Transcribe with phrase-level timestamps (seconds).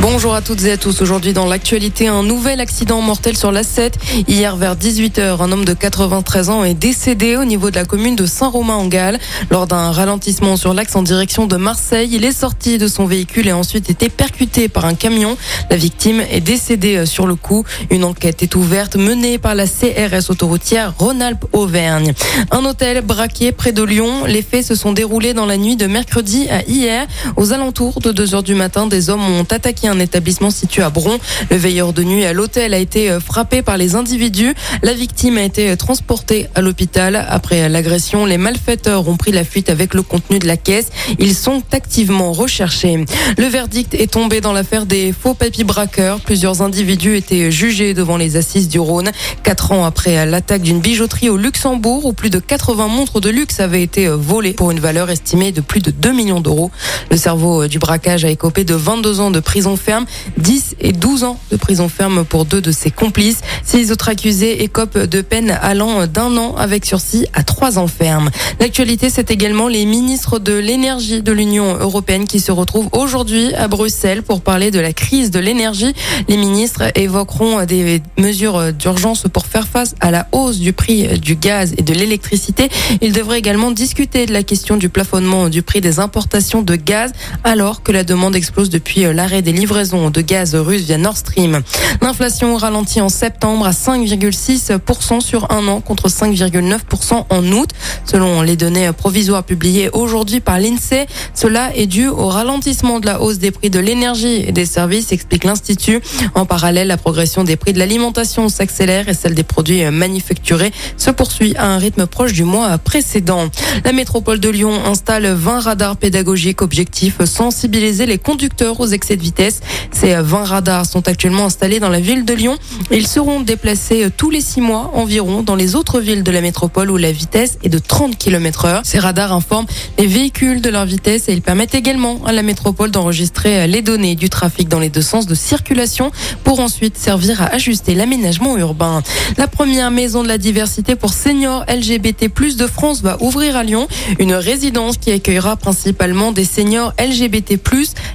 [0.00, 1.02] Bonjour à toutes et à tous.
[1.02, 3.94] Aujourd'hui dans l'actualité, un nouvel accident mortel sur l'A7.
[4.28, 8.14] Hier vers 18h, un homme de 93 ans est décédé au niveau de la commune
[8.14, 9.18] de Saint-Romain-en-Galles.
[9.50, 13.48] Lors d'un ralentissement sur l'axe en direction de Marseille, il est sorti de son véhicule
[13.48, 15.36] et a ensuite été percuté par un camion.
[15.68, 17.64] La victime est décédée sur le coup.
[17.90, 22.12] Une enquête est ouverte menée par la CRS autoroutière Rhône-Alpes-Auvergne.
[22.52, 24.26] Un hôtel braqué près de Lyon.
[24.26, 27.08] Les faits se sont déroulés dans la nuit de mercredi à hier.
[27.36, 30.90] Aux alentours de 2 h du matin, des hommes ont attaqué un établissement situé à
[30.90, 31.18] Bron.
[31.50, 34.54] Le veilleur de nuit à l'hôtel a été euh, frappé par les individus.
[34.82, 37.26] La victime a été euh, transportée à l'hôpital.
[37.28, 40.88] Après l'agression, les malfaiteurs ont pris la fuite avec le contenu de la caisse.
[41.18, 43.04] Ils sont activement recherchés.
[43.36, 46.20] Le verdict est tombé dans l'affaire des faux papy braqueurs.
[46.20, 49.10] Plusieurs individus étaient jugés devant les assises du Rhône.
[49.42, 53.60] Quatre ans après l'attaque d'une bijouterie au Luxembourg où plus de 80 montres de luxe
[53.60, 56.70] avaient été euh, volées pour une valeur estimée de plus de 2 millions d'euros.
[57.10, 60.04] Le cerveau du braquage a écopé de 22 ans de prison ferme,
[60.36, 63.40] 10 et 12 ans de prison ferme pour deux de ses complices.
[63.64, 68.30] Six autres accusés écopent de peine allant d'un an avec sursis à trois ans ferme.
[68.60, 73.68] L'actualité, c'est également les ministres de l'énergie de l'Union européenne qui se retrouvent aujourd'hui à
[73.68, 75.94] Bruxelles pour parler de la crise de l'énergie.
[76.28, 81.36] Les ministres évoqueront des mesures d'urgence pour faire face à la hausse du prix du
[81.36, 82.68] gaz et de l'électricité.
[83.00, 87.12] Ils devraient également discuter de la question du plafonnement du prix des importations de gaz
[87.44, 91.60] alors que la demande explose depuis l'arrêt des de gaz russe via Nord Stream.
[92.00, 97.68] L'inflation ralentit en septembre à 5,6% sur un an contre 5,9% en août.
[98.06, 103.20] Selon les données provisoires publiées aujourd'hui par l'INSEE, cela est dû au ralentissement de la
[103.20, 106.00] hausse des prix de l'énergie et des services, explique l'Institut.
[106.34, 111.10] En parallèle, la progression des prix de l'alimentation s'accélère et celle des produits manufacturés se
[111.10, 113.50] poursuit à un rythme proche du mois précédent.
[113.84, 116.62] La métropole de Lyon installe 20 radars pédagogiques.
[116.62, 119.57] Objectif sensibiliser les conducteurs aux excès de vitesse
[119.92, 122.56] ces 20 radars sont actuellement installés dans la ville de Lyon.
[122.90, 126.90] Ils seront déplacés tous les six mois environ dans les autres villes de la métropole
[126.90, 128.80] où la vitesse est de 30 km heure.
[128.84, 129.66] Ces radars informent
[129.98, 134.14] les véhicules de leur vitesse et ils permettent également à la métropole d'enregistrer les données
[134.14, 136.10] du trafic dans les deux sens de circulation
[136.44, 139.02] pour ensuite servir à ajuster l'aménagement urbain.
[139.36, 143.88] La première maison de la diversité pour seniors LGBT+ de France va ouvrir à Lyon
[144.18, 147.58] une résidence qui accueillera principalement des seniors LGBT+.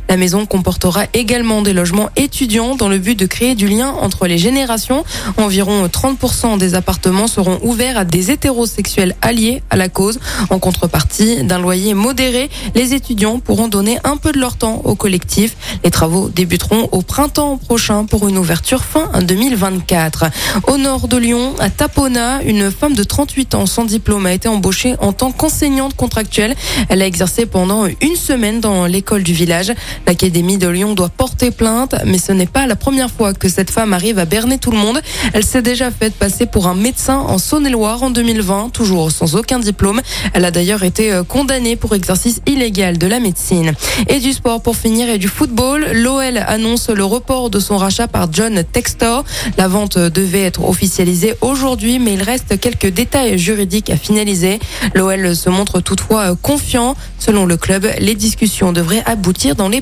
[0.09, 4.27] La maison comportera également des logements étudiants dans le but de créer du lien entre
[4.27, 5.03] les générations.
[5.37, 10.19] Environ 30% des appartements seront ouverts à des hétérosexuels alliés à la cause.
[10.49, 14.95] En contrepartie d'un loyer modéré, les étudiants pourront donner un peu de leur temps au
[14.95, 15.55] collectif.
[15.83, 20.25] Les travaux débuteront au printemps prochain pour une ouverture fin 2024.
[20.67, 24.47] Au nord de Lyon, à Tapona, une femme de 38 ans sans diplôme a été
[24.47, 26.55] embauchée en tant qu'enseignante contractuelle.
[26.89, 29.73] Elle a exercé pendant une semaine dans l'école du village.
[30.07, 33.71] L'Académie de Lyon doit porter plainte, mais ce n'est pas la première fois que cette
[33.71, 35.01] femme arrive à berner tout le monde.
[35.33, 39.59] Elle s'est déjà faite passer pour un médecin en Saône-et-Loire en 2020, toujours sans aucun
[39.59, 40.01] diplôme.
[40.33, 43.73] Elle a d'ailleurs été euh, condamnée pour exercice illégal de la médecine.
[44.07, 48.07] Et du sport pour finir et du football, l'OL annonce le report de son rachat
[48.07, 49.23] par John Textor.
[49.57, 54.59] La vente devait être officialisée aujourd'hui, mais il reste quelques détails juridiques à finaliser.
[54.95, 56.95] L'OL se montre toutefois euh, confiant.
[57.19, 59.81] Selon le club, les discussions devraient aboutir dans les